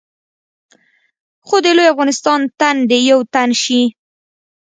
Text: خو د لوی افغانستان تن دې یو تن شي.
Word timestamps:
خو 1.45 1.55
د 1.65 1.67
لوی 1.77 1.87
افغانستان 1.93 2.39
تن 2.59 2.75
دې 2.89 2.99
یو 3.11 3.19
تن 3.33 3.49
شي. 3.63 3.81